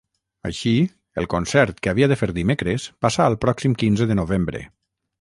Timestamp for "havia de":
1.93-2.19